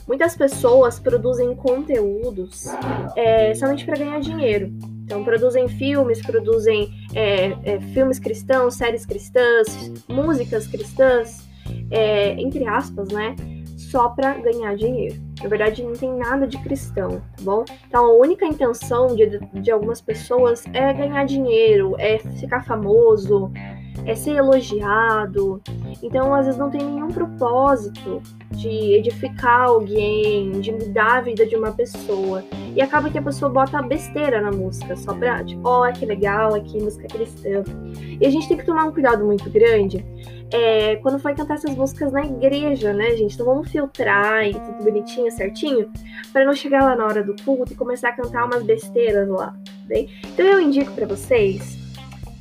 Muitas 0.09 0.37
pessoas 0.37 0.99
produzem 0.99 1.55
conteúdos 1.55 2.67
é, 3.15 3.55
somente 3.55 3.87
para 3.87 3.97
ganhar 3.97 4.19
dinheiro. 4.19 4.73
Então, 5.07 5.23
produzem 5.23 5.69
filmes, 5.69 6.21
produzem 6.21 6.93
é, 7.15 7.57
é, 7.63 7.81
filmes 7.95 8.19
cristãos, 8.19 8.75
séries 8.75 9.07
cristãs, 9.07 9.93
músicas 10.09 10.67
cristãs, 10.67 11.49
é, 11.93 12.33
entre 12.33 12.67
aspas, 12.67 13.09
né? 13.13 13.37
Só 13.77 14.09
para 14.09 14.35
ganhar 14.35 14.75
dinheiro. 14.75 15.15
Na 15.41 15.49
verdade, 15.49 15.85
não 15.85 15.93
tem 15.93 16.13
nada 16.13 16.45
de 16.45 16.59
cristão, 16.59 17.23
tá 17.37 17.43
bom? 17.43 17.65
Então, 17.87 18.05
a 18.05 18.17
única 18.17 18.45
intenção 18.45 19.15
de, 19.15 19.39
de 19.39 19.71
algumas 19.71 20.01
pessoas 20.01 20.65
é 20.73 20.93
ganhar 20.93 21.25
dinheiro, 21.25 21.95
é 21.99 22.19
ficar 22.19 22.65
famoso, 22.65 23.53
é 24.05 24.15
ser 24.15 24.37
elogiado. 24.37 25.63
Então, 26.03 26.35
às 26.35 26.47
vezes, 26.47 26.59
não 26.59 26.71
tem 26.71 26.83
nenhum 26.83 27.09
propósito 27.09 28.23
de 28.53 28.95
edificar 28.95 29.69
alguém, 29.69 30.61
de 30.61 30.73
mudar 30.73 31.19
a 31.19 31.21
vida 31.21 31.47
de 31.47 31.57
uma 31.57 31.73
pessoa. 31.73 32.45
E 32.75 32.81
acaba 32.83 33.11
que 33.11 33.19
a 33.19 33.23
pessoa 33.23 33.51
bota 33.51 33.81
besteira 33.83 34.41
na 34.41 34.51
música, 34.51 34.97
só 34.97 35.15
pra, 35.15 35.43
tipo, 35.45 35.67
ó, 35.67 35.89
oh, 35.89 35.93
que 35.93 36.05
legal, 36.05 36.55
aqui, 36.55 36.81
música 36.83 37.09
cristã. 37.09 37.65
E 38.21 38.27
a 38.27 38.31
gente 38.31 38.49
tem 38.49 38.57
que 38.57 38.67
tomar 38.67 38.85
um 38.85 38.93
cuidado 38.93 39.25
muito 39.25 39.49
grande 39.51 40.05
é, 40.53 40.97
quando 40.97 41.19
for 41.19 41.35
cantar 41.35 41.55
essas 41.55 41.75
músicas 41.75 42.13
na 42.13 42.25
igreja, 42.25 42.93
né, 42.93 43.17
gente? 43.17 43.35
Então 43.35 43.47
vamos 43.47 43.71
filtrar 43.71 44.47
e 44.47 44.55
tudo 44.55 44.85
bonitinho, 44.85 45.31
certinho, 45.31 45.91
para 46.33 46.45
não 46.45 46.55
chegar 46.55 46.85
lá 46.85 46.95
na 46.95 47.05
hora 47.05 47.23
do 47.23 47.35
culto 47.43 47.73
e 47.73 47.77
começar 47.77 48.11
a 48.11 48.13
cantar 48.13 48.45
umas 48.45 48.63
besteiras 48.63 49.29
lá, 49.29 49.57
bem? 49.87 50.09
Então 50.25 50.47
eu 50.47 50.61
indico 50.61 50.93
para 50.93 51.07
vocês 51.07 51.77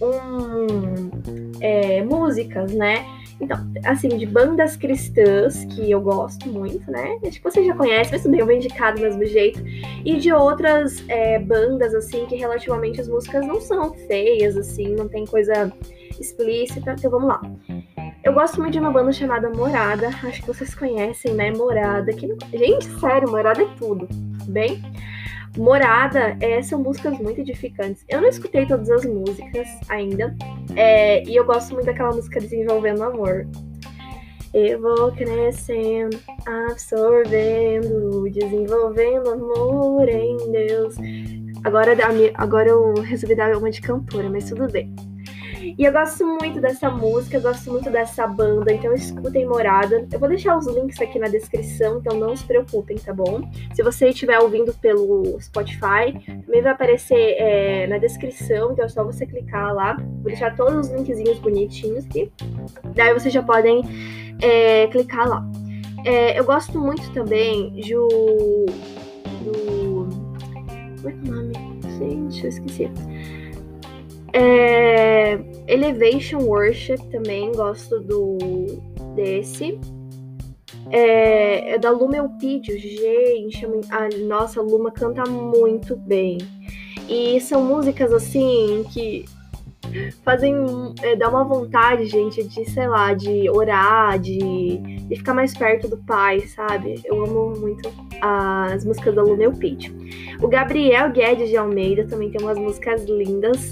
um, 0.02 1.45
é, 1.62 2.04
músicas, 2.04 2.74
né? 2.74 3.06
Então, 3.40 3.58
assim, 3.84 4.08
de 4.10 4.26
bandas 4.26 4.78
cristãs, 4.78 5.66
que 5.66 5.92
eu 5.92 6.00
gosto 6.00 6.48
muito, 6.48 6.90
né? 6.90 7.18
Acho 7.26 7.38
que 7.38 7.44
você 7.44 7.66
já 7.66 7.76
conhece, 7.76 8.12
mas 8.12 8.24
também 8.24 8.40
eu 8.40 8.46
vou 8.46 8.56
indicar 8.56 8.96
do 8.96 9.02
mesmo 9.02 9.26
jeito. 9.26 9.62
E 10.06 10.16
de 10.16 10.32
outras 10.32 11.04
é, 11.10 11.38
bandas, 11.40 11.94
assim, 11.94 12.26
que 12.26 12.36
relativamente 12.36 13.02
as 13.02 13.10
músicas 13.10 13.46
não 13.46 13.60
são 13.60 13.94
feias, 14.08 14.56
assim, 14.56 14.96
não 14.96 15.10
tem 15.10 15.26
coisa 15.26 15.72
explícita. 16.20 16.96
Então 16.98 17.12
vamos 17.12 17.28
lá. 17.28 17.42
Eu 18.24 18.34
gosto 18.34 18.60
muito 18.60 18.74
de 18.74 18.80
uma 18.80 18.92
banda 18.92 19.12
chamada 19.12 19.50
Morada. 19.50 20.08
Acho 20.08 20.42
que 20.42 20.48
vocês 20.48 20.74
conhecem, 20.74 21.34
né? 21.34 21.52
Morada. 21.52 22.12
Que... 22.14 22.28
Gente, 22.54 22.86
sério, 23.00 23.30
Morada 23.30 23.62
é 23.62 23.68
tudo. 23.78 24.08
Bem? 24.48 24.82
Morada 25.58 26.38
é, 26.42 26.62
são 26.62 26.82
músicas 26.82 27.18
muito 27.20 27.42
edificantes. 27.42 28.04
Eu 28.10 28.22
não 28.22 28.28
escutei 28.28 28.66
todas 28.66 28.90
as 28.90 29.06
músicas 29.06 29.68
ainda. 29.88 30.36
É, 30.76 31.24
e 31.24 31.36
eu 31.36 31.46
gosto 31.46 31.74
muito 31.74 31.86
daquela 31.86 32.12
música 32.12 32.40
Desenvolvendo 32.40 33.04
Amor. 33.04 33.48
Eu 34.54 34.82
vou 34.82 35.12
crescendo, 35.12 36.18
absorvendo, 36.46 38.30
desenvolvendo 38.30 39.30
amor 39.30 40.08
em 40.08 40.38
Deus. 40.50 40.96
Agora, 41.64 41.92
agora 42.36 42.70
eu 42.70 42.94
resolvi 43.02 43.36
dar 43.36 43.56
uma 43.58 43.70
de 43.70 43.82
cantora, 43.82 44.30
mas 44.30 44.48
tudo 44.48 44.72
bem. 44.72 44.96
E 45.78 45.84
eu 45.84 45.92
gosto 45.92 46.26
muito 46.26 46.62
dessa 46.62 46.90
música, 46.90 47.38
eu 47.38 47.42
gosto 47.42 47.72
muito 47.72 47.90
dessa 47.90 48.28
banda, 48.28 48.72
então 48.72 48.94
escutem 48.94 49.46
Morada. 49.46 50.08
Eu 50.12 50.20
vou 50.20 50.30
deixar 50.30 50.56
os 50.58 50.68
links 50.68 51.02
aqui 51.02 51.18
na 51.18 51.28
descrição, 51.28 51.98
então 51.98 52.18
não 52.18 52.36
se 52.36 52.44
preocupem, 52.44 52.98
tá 52.98 53.14
bom? 53.14 53.42
Se 53.74 53.82
você 53.82 54.10
estiver 54.10 54.40
ouvindo 54.40 54.74
pelo 54.76 55.40
Spotify, 55.42 56.14
também 56.46 56.62
vai 56.62 56.72
aparecer 56.72 57.36
é, 57.40 57.88
na 57.88 57.98
descrição, 57.98 58.72
então 58.72 58.86
é 58.86 58.90
só 58.90 59.04
você 59.04 59.26
clicar 59.26 59.74
lá. 59.74 59.98
Vou 59.98 60.26
deixar 60.26 60.56
todos 60.56 60.88
os 60.88 60.94
linkzinhos 60.94 61.40
bonitinhos 61.40 62.06
aqui. 62.06 62.32
Daí 62.94 63.14
vocês 63.14 63.34
já 63.34 63.42
podem 63.42 63.82
é, 64.42 64.88
clicar 64.88 65.28
lá. 65.28 65.46
É, 66.06 66.40
eu 66.40 66.46
gosto 66.46 66.80
muito 66.80 67.12
também 67.14 67.72
do. 67.82 68.08
do. 69.42 70.08
Como 71.02 71.10
é 71.10 71.12
que 71.12 71.28
é 71.28 71.32
o 71.32 71.36
nome? 71.36 71.54
Gente, 71.98 72.44
eu 72.44 72.50
esqueci. 72.50 72.92
É, 74.38 75.40
Elevation 75.66 76.40
Worship 76.40 76.98
também 77.10 77.54
gosto 77.54 78.02
do 78.02 78.38
desse. 79.16 79.80
É, 80.92 81.76
é 81.76 81.80
da 81.80 81.90
Luma 81.90 82.18
Elpidio, 82.18 82.78
gente. 82.78 83.66
A 83.90 84.10
nossa 84.26 84.62
Luma 84.62 84.92
canta 84.92 85.24
muito 85.24 85.96
bem. 85.96 86.38
E 87.08 87.40
são 87.40 87.64
músicas 87.64 88.12
assim 88.12 88.84
que 88.92 89.24
fazem 90.26 90.54
é, 91.02 91.16
dá 91.16 91.30
uma 91.30 91.46
vontade, 91.46 92.06
gente, 92.06 92.44
de, 92.44 92.70
sei 92.70 92.90
lá, 92.90 93.14
de 93.14 93.50
orar, 93.50 94.20
de, 94.20 94.78
de 94.78 95.16
ficar 95.16 95.34
mais 95.34 95.56
perto 95.56 95.88
do 95.88 95.98
pai, 96.00 96.42
sabe? 96.42 97.02
Eu 97.06 97.24
amo 97.24 97.58
muito 97.58 97.90
as 98.20 98.84
músicas 98.84 99.16
da 99.16 99.22
Luna 99.22 99.44
Elpidio. 99.44 99.96
O 100.42 100.48
Gabriel 100.50 101.10
Guedes 101.12 101.48
de 101.48 101.56
Almeida 101.56 102.06
também 102.06 102.30
tem 102.30 102.42
umas 102.42 102.58
músicas 102.58 103.06
lindas. 103.06 103.72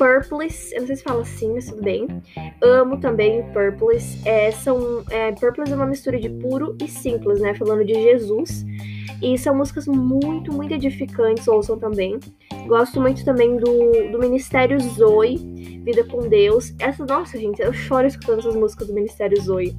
Purples, 0.00 0.72
eu 0.72 0.80
não 0.80 0.86
sei 0.86 0.96
se 0.96 1.02
fala 1.02 1.20
assim, 1.20 1.52
mas 1.52 1.66
tudo 1.66 1.82
bem. 1.82 2.08
Amo 2.62 2.98
também 2.98 3.42
o 3.42 3.52
Purples. 3.52 4.24
É, 4.24 4.50
são, 4.50 5.04
é, 5.10 5.30
Purples 5.32 5.70
é 5.70 5.76
uma 5.76 5.84
mistura 5.84 6.18
de 6.18 6.30
puro 6.30 6.74
e 6.82 6.88
simples, 6.88 7.38
né? 7.38 7.52
Falando 7.52 7.84
de 7.84 7.92
Jesus. 7.92 8.64
E 9.20 9.36
são 9.36 9.54
músicas 9.54 9.86
muito, 9.86 10.54
muito 10.54 10.72
edificantes, 10.72 11.46
ouçam 11.46 11.78
também. 11.78 12.18
Gosto 12.66 12.98
muito 12.98 13.22
também 13.26 13.58
do, 13.58 14.10
do 14.10 14.18
Ministério 14.18 14.80
Zoe, 14.80 15.36
Vida 15.84 16.02
com 16.04 16.26
Deus. 16.26 16.74
Essa, 16.78 17.04
nossa, 17.04 17.38
gente, 17.38 17.60
eu 17.60 17.70
choro 17.70 18.06
escutando 18.06 18.38
essas 18.38 18.56
músicas 18.56 18.86
do 18.86 18.94
Ministério 18.94 19.38
Zoe. 19.38 19.76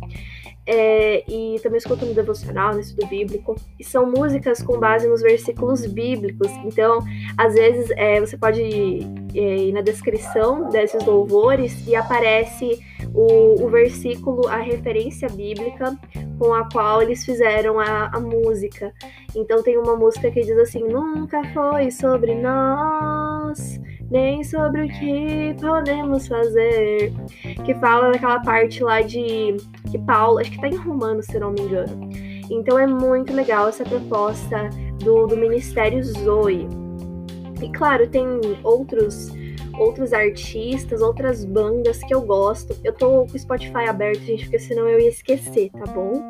É, 0.66 1.24
e 1.28 1.60
também 1.60 1.80
escuto 1.80 2.06
no 2.06 2.14
devocional, 2.14 2.74
no 2.74 2.80
estudo 2.80 3.08
bíblico. 3.08 3.56
E 3.80 3.84
são 3.84 4.10
músicas 4.10 4.62
com 4.62 4.78
base 4.80 5.08
nos 5.08 5.22
versículos 5.22 5.86
bíblicos. 5.86 6.52
Então, 6.64 7.00
às 7.38 7.56
vezes, 7.56 7.90
é, 7.98 8.20
você 8.20 8.38
pode 8.38 8.62
ir, 8.62 9.08
é, 9.34 9.56
ir, 9.58 9.72
na 9.72 9.82
descrição 9.82 10.70
desses 10.70 11.04
louvores 11.04 11.88
e 11.88 11.96
aparece 11.96 12.80
o, 13.14 13.64
o, 13.64 13.70
versículo, 13.70 14.48
a 14.48 14.58
referência 14.58 15.28
bíblica 15.30 15.98
com 16.38 16.54
a 16.54 16.70
qual 16.70 17.02
eles 17.02 17.26
fizeram 17.26 17.80
a, 17.80 18.12
a 18.14 18.20
música. 18.20 18.94
Então, 19.36 19.64
tem 19.64 19.78
uma 19.78 19.96
música 19.96 20.30
que 20.30 20.42
diz 20.42 20.58
assim: 20.58 20.84
Nunca 20.84 21.44
foi 21.54 21.90
sobre 21.90 22.36
nós 22.36 23.80
nem 24.12 24.44
sobre 24.44 24.84
o 24.84 24.90
que 24.90 25.56
podemos 25.60 26.28
fazer. 26.28 27.14
Que 27.66 27.74
fala 27.76 28.12
daquela 28.12 28.42
parte 28.42 28.84
lá 28.84 29.02
de 29.02 29.56
que 29.90 29.98
Paulo, 30.00 30.40
acho 30.40 30.52
que 30.52 30.60
tá 30.60 30.68
em 30.68 30.76
Romano, 30.76 31.24
se 31.24 31.40
não 31.40 31.52
me 31.52 31.62
engano. 31.62 32.10
Então 32.50 32.78
é 32.78 32.86
muito 32.86 33.34
legal 33.34 33.70
essa 33.70 33.86
proposta 33.86 34.70
do, 35.00 35.26
do 35.26 35.38
Ministério 35.38 36.04
Zoe. 36.04 36.68
E 37.64 37.72
claro, 37.72 38.08
tem 38.08 38.26
outros 38.64 39.32
outros 39.80 40.12
artistas, 40.12 41.02
outras 41.02 41.46
bandas 41.46 42.00
que 42.00 42.14
eu 42.14 42.22
gosto. 42.22 42.76
Eu 42.84 42.94
tô 42.94 43.26
com 43.26 43.36
o 43.36 43.40
Spotify 43.40 43.86
aberto, 43.88 44.20
gente, 44.20 44.44
porque 44.44 44.60
senão 44.60 44.88
eu 44.88 45.00
ia 45.00 45.10
esquecer, 45.10 45.72
tá 45.72 45.86
bom? 45.92 46.22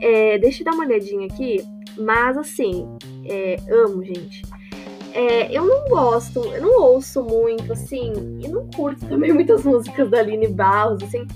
É, 0.00 0.38
deixa 0.38 0.62
eu 0.62 0.64
dar 0.64 0.72
uma 0.72 0.84
olhadinha 0.84 1.26
aqui. 1.26 1.62
Mas 1.98 2.38
assim, 2.38 2.86
é, 3.24 3.56
amo, 3.68 4.04
gente. 4.04 4.42
É, 5.16 5.50
eu 5.50 5.64
não 5.64 5.88
gosto, 5.88 6.44
eu 6.44 6.60
não 6.60 6.82
ouço 6.82 7.24
muito, 7.24 7.72
assim, 7.72 8.12
e 8.38 8.48
não 8.48 8.68
curto 8.68 9.06
também 9.06 9.32
muitas 9.34 9.64
músicas 9.64 10.10
da 10.10 10.18
Aline 10.18 10.46
Barros, 10.46 11.02
assim. 11.02 11.26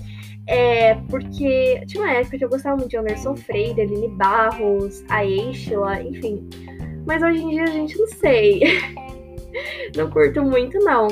É, 0.45 0.93
porque 1.09 1.81
tinha 1.87 2.03
uma 2.03 2.13
época 2.13 2.37
que 2.37 2.45
eu 2.45 2.49
gostava 2.49 2.77
muito 2.77 2.91
de 2.91 2.97
Anderson 2.97 3.35
Freire, 3.35 3.81
Aline 3.81 4.09
Barros, 4.09 5.03
a 5.09 5.25
Eichela, 5.25 5.99
enfim. 5.99 6.47
Mas 7.07 7.23
hoje 7.23 7.41
em 7.41 7.49
dia 7.49 7.63
a 7.63 7.67
gente 7.67 7.97
não 7.97 8.07
sei. 8.07 8.61
não 9.97 10.11
curto 10.11 10.43
muito, 10.43 10.77
não. 10.77 11.07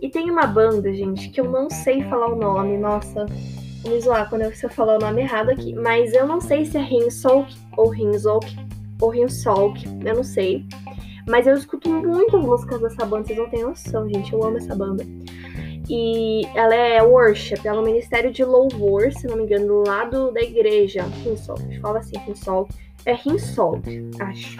E 0.00 0.08
tem 0.08 0.30
uma 0.30 0.46
banda, 0.46 0.90
gente, 0.94 1.28
que 1.28 1.38
eu 1.38 1.50
não 1.50 1.68
sei 1.68 2.02
falar 2.04 2.32
o 2.32 2.36
nome, 2.36 2.78
nossa. 2.78 3.26
Vou 3.82 3.92
me 3.92 4.00
zoar 4.00 4.26
quando 4.30 4.42
eu 4.42 4.52
falar 4.70 4.96
o 4.96 5.00
nome 5.00 5.20
errado 5.20 5.50
aqui. 5.50 5.74
Mas 5.74 6.14
eu 6.14 6.26
não 6.26 6.40
sei 6.40 6.64
se 6.64 6.78
é 6.78 6.80
Rinsolk 6.80 7.54
ou 7.76 7.90
Rinsolk 7.90 8.56
ou 9.02 9.10
Rinsolk, 9.10 9.84
eu 10.02 10.14
não 10.14 10.24
sei. 10.24 10.64
Mas 11.28 11.46
eu 11.46 11.54
escuto 11.54 11.88
muitas 11.88 12.40
músicas 12.40 12.80
dessa 12.80 13.04
banda, 13.04 13.26
vocês 13.26 13.38
não 13.38 13.48
têm 13.48 13.62
noção, 13.62 14.08
gente. 14.08 14.32
Eu 14.32 14.42
amo 14.42 14.56
essa 14.56 14.74
banda. 14.74 15.04
E 15.88 16.46
ela 16.54 16.74
é 16.74 17.02
worship, 17.02 17.60
ela 17.64 17.78
é 17.78 17.80
um 17.80 17.84
ministério 17.84 18.32
de 18.32 18.44
louvor, 18.44 19.12
se 19.12 19.26
não 19.26 19.36
me 19.36 19.44
engano, 19.44 19.66
do 19.66 19.88
lado 19.88 20.30
da 20.32 20.40
igreja. 20.40 21.02
Rinsol, 21.24 21.56
fala 21.80 21.98
assim, 21.98 22.16
Rinsol. 22.26 22.68
É 23.04 23.14
Rinsol, 23.14 23.80
acho. 24.20 24.58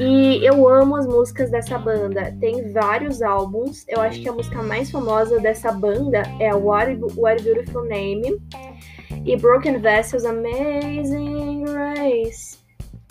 E 0.00 0.44
eu 0.44 0.68
amo 0.68 0.96
as 0.96 1.06
músicas 1.06 1.50
dessa 1.50 1.78
banda. 1.78 2.34
Tem 2.40 2.72
vários 2.72 3.22
álbuns. 3.22 3.84
Eu 3.88 4.00
acho 4.00 4.20
que 4.20 4.28
a 4.28 4.32
música 4.32 4.62
mais 4.62 4.90
famosa 4.90 5.38
dessa 5.38 5.70
banda 5.70 6.22
é 6.40 6.52
What, 6.54 6.98
What 7.16 7.42
Beautiful 7.42 7.84
Name 7.84 8.40
e 9.24 9.36
Broken 9.36 9.78
Vessels 9.78 10.24
Amazing. 10.24 11.64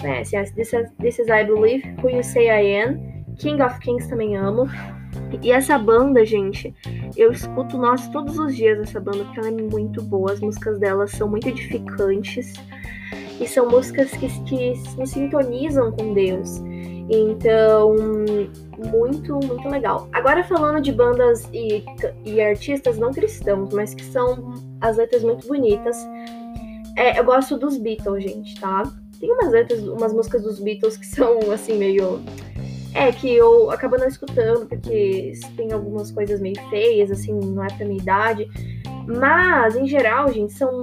Yes, 0.03 0.33
yes, 0.33 0.51
this 0.51 0.73
is, 0.73 0.89
this 0.99 1.19
is 1.19 1.29
I 1.29 1.43
Believe, 1.43 1.83
Who 2.01 2.09
You 2.09 2.23
Say 2.23 2.49
I 2.49 2.81
Am, 2.81 3.35
King 3.37 3.61
of 3.61 3.79
Kings 3.79 4.07
também 4.07 4.35
amo. 4.35 4.67
E 5.41 5.51
essa 5.51 5.77
banda, 5.77 6.25
gente, 6.25 6.73
eu 7.15 7.31
escuto, 7.31 7.77
nossa, 7.77 8.11
todos 8.11 8.37
os 8.39 8.55
dias 8.55 8.79
essa 8.79 8.99
banda, 8.99 9.23
porque 9.25 9.39
ela 9.39 9.49
é 9.49 9.51
muito 9.51 10.01
boa, 10.01 10.31
as 10.31 10.39
músicas 10.39 10.79
dela 10.79 11.07
são 11.07 11.27
muito 11.29 11.49
edificantes. 11.49 12.53
E 13.39 13.47
são 13.47 13.69
músicas 13.69 14.11
que, 14.11 14.27
que 14.43 14.73
nos 14.97 15.11
sintonizam 15.11 15.91
com 15.91 16.13
Deus. 16.13 16.61
Então, 17.09 17.95
muito, 18.91 19.33
muito 19.45 19.67
legal. 19.67 20.07
Agora 20.13 20.43
falando 20.43 20.81
de 20.81 20.91
bandas 20.91 21.47
e, 21.51 21.83
e 22.23 22.39
artistas 22.39 22.97
não 22.97 23.11
cristãos, 23.11 23.73
mas 23.73 23.93
que 23.93 24.03
são 24.05 24.53
as 24.79 24.97
letras 24.97 25.23
muito 25.23 25.47
bonitas. 25.47 25.97
É, 26.95 27.19
eu 27.19 27.23
gosto 27.23 27.57
dos 27.57 27.77
Beatles, 27.77 28.23
gente, 28.23 28.59
tá? 28.59 28.83
Tem 29.21 29.31
umas 29.31 29.51
letras, 29.51 29.79
umas 29.83 30.11
músicas 30.11 30.41
dos 30.41 30.59
Beatles 30.59 30.97
que 30.97 31.05
são, 31.07 31.39
assim, 31.51 31.77
meio. 31.77 32.19
É, 32.93 33.09
que 33.09 33.33
eu 33.33 33.71
acabo 33.71 33.97
não 33.97 34.07
escutando, 34.07 34.67
porque 34.67 35.31
tem 35.55 35.71
algumas 35.71 36.11
coisas 36.11 36.41
meio 36.41 36.59
feias, 36.69 37.09
assim, 37.09 37.31
não 37.31 37.63
é 37.63 37.67
pra 37.67 37.85
minha 37.85 38.01
idade. 38.01 38.49
Mas, 39.07 39.77
em 39.77 39.87
geral, 39.87 40.29
gente, 40.31 40.51
são 40.51 40.81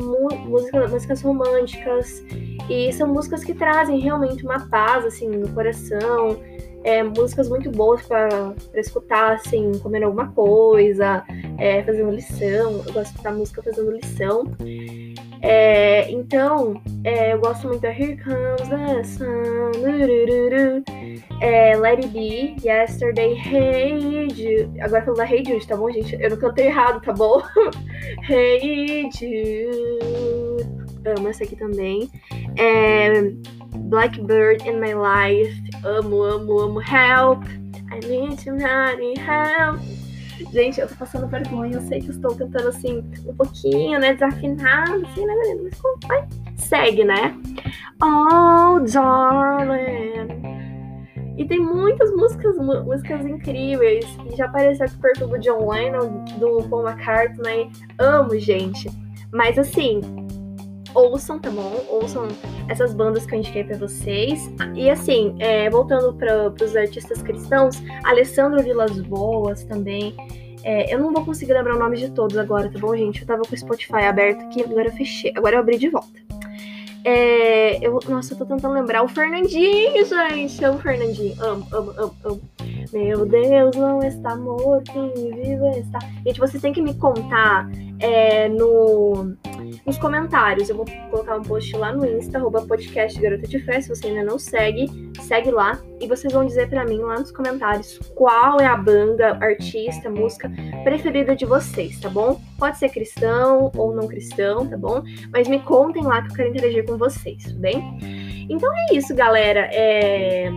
músicas, 0.49 0.91
músicas 0.91 1.21
românticas 1.21 2.25
e 2.69 2.91
são 2.95 3.09
músicas 3.09 3.45
que 3.45 3.53
trazem 3.53 4.01
realmente 4.01 4.43
uma 4.43 4.69
paz, 4.69 5.05
assim, 5.05 5.29
no 5.29 5.49
coração. 5.51 6.41
É, 6.83 7.03
músicas 7.03 7.49
muito 7.49 7.71
boas 7.71 8.01
para 8.03 8.55
escutar, 8.75 9.35
assim, 9.35 9.73
comendo 9.83 10.07
alguma 10.07 10.33
coisa, 10.33 11.25
é, 11.59 11.83
fazendo 11.83 12.11
lição. 12.11 12.83
Eu 12.87 12.93
gosto 12.93 12.95
de 12.95 13.09
escutar 13.11 13.33
música 13.35 13.63
fazendo 13.63 13.91
lição. 13.91 14.45
É, 15.43 16.11
então, 16.11 16.81
é, 17.05 17.33
eu 17.33 17.41
gosto 17.41 17.69
muito 17.69 17.81
da 17.83 17.91
Here 17.91 18.17
Comes 18.17 18.69
the 18.69 19.05
Sun. 19.05 19.73
É, 21.41 21.77
Let 21.77 22.05
It 22.05 22.09
Be, 22.09 22.57
Yesterday, 22.65 23.35
Hey 23.35 24.29
Jude. 24.31 24.81
Agora 24.81 25.03
falando 25.03 25.19
da 25.19 25.25
Hey 25.25 25.45
Jude, 25.45 25.67
tá 25.67 25.77
bom, 25.77 25.91
gente? 25.91 26.17
Eu 26.21 26.31
não 26.31 26.37
cantei 26.37 26.67
errado, 26.67 27.01
tá 27.03 27.13
bom? 27.13 27.43
hey 28.29 29.09
Jude. 29.13 30.67
Amo 31.17 31.29
essa 31.29 31.45
aqui 31.45 31.57
também. 31.57 32.11
É, 32.57 33.23
Blackbird 33.89 34.69
in 34.69 34.81
My 34.81 34.95
Life. 34.95 35.61
Amo, 35.85 36.23
amo, 36.23 36.59
amo. 36.59 36.81
Help. 36.81 37.45
I 37.91 38.01
need 38.01 38.45
need 38.99 39.19
help. 39.19 39.81
Gente, 40.53 40.81
eu 40.81 40.89
tô 40.89 40.95
passando 40.95 41.27
vergonha. 41.27 41.75
Eu 41.75 41.83
sei 41.83 42.01
que 42.01 42.11
estou 42.11 42.35
cantando 42.35 42.69
assim, 42.69 43.05
um 43.27 43.35
pouquinho, 43.35 43.99
né? 43.99 44.15
Desafinado, 44.15 45.07
assim, 45.07 45.27
né, 45.27 45.35
Mas 45.63 45.79
vai, 46.07 46.29
segue, 46.57 47.05
né? 47.05 47.37
Oh, 48.03 48.79
darling. 48.81 50.49
E 51.37 51.45
tem 51.45 51.61
muitas 51.61 52.11
músicas, 52.17 52.57
músicas 52.57 53.25
incríveis. 53.25 54.05
E 54.31 54.37
já 54.37 54.47
apareceu 54.47 54.87
aqui 54.87 54.97
perto 54.99 55.27
do 55.27 55.39
John 55.39 55.71
Lennon, 55.71 56.25
do 56.39 56.69
Paul 56.69 56.89
McCartney. 56.89 57.71
Amo, 57.99 58.39
gente. 58.39 58.89
Mas 59.33 59.59
assim, 59.59 60.01
ouçam, 60.95 61.39
tá 61.39 61.51
bom? 61.51 61.85
Ouçam 61.89 62.29
essas 62.69 62.95
bandas 62.95 63.27
que 63.27 63.35
eu 63.35 63.39
indiquei 63.39 63.65
pra 63.65 63.77
vocês. 63.77 64.51
E 64.75 64.91
assim, 64.91 65.35
é, 65.39 65.69
voltando 65.71 66.15
para 66.15 66.53
os 66.65 66.77
artistas 66.77 67.23
cristãos, 67.23 67.83
Alessandro 68.05 68.63
Vilas 68.63 68.99
Boas 69.01 69.65
também. 69.65 70.15
É, 70.65 70.93
eu 70.93 70.99
não 70.99 71.13
vou 71.13 71.25
conseguir 71.25 71.53
lembrar 71.53 71.77
o 71.77 71.79
nome 71.79 71.97
de 71.97 72.11
todos 72.11 72.37
agora, 72.37 72.71
tá 72.71 72.79
bom, 72.79 72.97
gente? 72.97 73.21
Eu 73.21 73.27
tava 73.27 73.43
com 73.43 73.55
o 73.55 73.59
Spotify 73.59 74.05
aberto 74.05 74.45
aqui, 74.45 74.63
agora 74.63 74.89
eu 74.89 74.93
fechei. 74.93 75.33
Agora 75.37 75.57
eu 75.57 75.61
abri 75.61 75.79
de 75.79 75.89
volta. 75.89 76.29
É, 77.05 77.79
eu, 77.87 77.99
nossa, 78.09 78.35
eu 78.35 78.39
tô 78.39 78.45
tentando 78.45 78.75
lembrar 78.75 79.03
o 79.03 79.09
Fernandinho, 79.09 80.05
gente. 80.05 80.65
Amo 80.65 80.79
o 80.79 80.83
Fernandinho. 80.83 81.35
Amo, 81.43 81.67
amo, 81.73 81.95
amo, 81.97 82.15
amo. 82.25 82.41
Meu 82.93 83.25
Deus, 83.25 83.77
não 83.77 84.03
está 84.03 84.35
morto, 84.37 84.93
vivo 85.15 85.69
está. 85.77 85.99
Gente, 86.27 86.41
vocês 86.41 86.61
têm 86.61 86.73
que 86.73 86.83
me 86.83 86.95
contar 86.95 87.69
é, 87.99 88.49
no, 88.49 89.35
nos 89.89 89.97
comentários. 89.97 90.69
Eu 90.69 90.77
vou 90.77 90.87
colocar 91.11 91.37
um 91.37 91.43
post 91.43 91.75
lá 91.75 91.93
no 91.93 92.05
Insta, 92.07 92.37
arroba 92.37 92.61
podcast 92.63 93.19
Garota 93.19 93.49
de 93.49 93.59
Fé. 93.59 93.81
Se 93.81 93.89
você 93.89 94.09
ainda 94.09 94.23
não 94.23 94.39
segue, 94.39 94.87
segue 95.23 95.51
lá. 95.51 95.81
E 95.99 96.07
vocês 96.07 96.31
vão 96.31 96.45
dizer 96.45 96.69
para 96.69 96.85
mim 96.85 96.99
lá 96.99 97.19
nos 97.19 97.33
comentários 97.33 97.99
qual 98.15 98.61
é 98.61 98.67
a 98.67 98.77
banda, 98.77 99.39
artista, 99.41 100.11
música 100.11 100.53
preferida 100.85 101.35
de 101.35 101.47
vocês, 101.47 101.99
tá 101.99 102.11
bom? 102.11 102.39
Pode 102.59 102.79
ser 102.79 102.91
cristão 102.91 103.73
ou 103.75 103.95
não 103.95 104.07
cristão, 104.07 104.69
tá 104.69 104.77
bom? 104.77 105.03
Mas 105.33 105.49
me 105.49 105.59
contem 105.61 106.03
lá 106.03 106.21
que 106.23 106.33
eu 106.33 106.37
quero 106.37 106.49
interagir 106.51 106.85
com 106.85 106.99
vocês, 106.99 107.43
tudo 107.45 107.59
bem? 107.59 108.47
Então 108.51 108.71
é 108.71 108.95
isso, 108.95 109.15
galera. 109.15 109.71
É... 109.73 110.53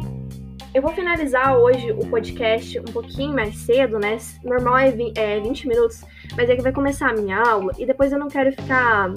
Eu 0.74 0.82
vou 0.82 0.94
finalizar 0.94 1.58
hoje 1.58 1.92
o 1.92 2.08
podcast 2.08 2.80
um 2.80 2.86
pouquinho 2.86 3.34
mais 3.34 3.58
cedo, 3.58 4.00
né? 4.00 4.18
Normal 4.42 4.78
é 4.78 4.92
20, 4.92 5.18
é 5.18 5.40
20 5.42 5.68
minutos, 5.68 6.02
mas 6.38 6.50
é 6.50 6.56
que 6.56 6.62
vai 6.62 6.72
começar 6.72 7.10
a 7.10 7.14
minha 7.14 7.38
aula 7.42 7.74
e 7.78 7.86
depois 7.86 8.14
eu 8.14 8.18
não 8.18 8.30
quero 8.30 8.52
ficar 8.54 9.14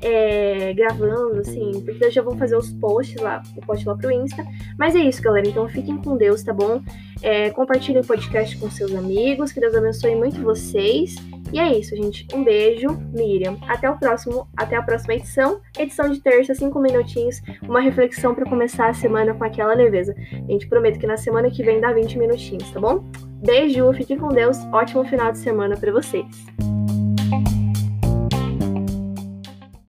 é, 0.00 0.72
gravando, 0.72 1.40
assim, 1.40 1.72
porque 1.84 2.02
eu 2.02 2.10
já 2.10 2.22
vou 2.22 2.38
fazer 2.38 2.56
os 2.56 2.70
posts 2.72 3.20
lá, 3.20 3.42
o 3.54 3.60
post 3.60 3.86
lá 3.86 3.94
pro 3.94 4.10
Insta. 4.10 4.46
Mas 4.78 4.96
é 4.96 5.00
isso, 5.00 5.20
galera. 5.20 5.46
Então 5.46 5.68
fiquem 5.68 5.98
com 5.98 6.16
Deus, 6.16 6.42
tá 6.42 6.54
bom? 6.54 6.82
É, 7.20 7.50
compartilhem 7.50 8.00
o 8.00 8.06
podcast 8.06 8.56
com 8.56 8.70
seus 8.70 8.94
amigos, 8.94 9.52
que 9.52 9.60
Deus 9.60 9.74
abençoe 9.74 10.14
muito 10.14 10.40
vocês. 10.40 11.14
E 11.52 11.60
é 11.60 11.78
isso, 11.78 11.94
gente. 11.94 12.26
Um 12.34 12.42
beijo, 12.42 12.88
Miriam. 13.12 13.58
Até 13.68 13.88
o 13.90 13.98
próximo, 13.98 14.48
até 14.56 14.76
a 14.76 14.82
próxima 14.82 15.14
edição. 15.14 15.60
Edição 15.78 16.08
de 16.08 16.20
terça, 16.20 16.54
cinco 16.54 16.80
minutinhos, 16.80 17.42
uma 17.62 17.80
reflexão 17.80 18.34
para 18.34 18.48
começar 18.48 18.88
a 18.88 18.94
semana 18.94 19.34
com 19.34 19.44
aquela 19.44 19.74
leveza. 19.74 20.14
Gente, 20.48 20.66
prometo 20.68 20.98
que 20.98 21.06
na 21.06 21.16
semana 21.16 21.50
que 21.50 21.62
vem 21.62 21.80
dá 21.80 21.92
20 21.92 22.18
minutinhos, 22.18 22.70
tá 22.70 22.80
bom? 22.80 23.04
Beijo, 23.44 23.92
fiquem 23.92 24.16
com 24.16 24.28
Deus. 24.28 24.56
Ótimo 24.72 25.04
final 25.04 25.32
de 25.32 25.38
semana 25.38 25.76
para 25.76 25.92
vocês. 25.92 26.71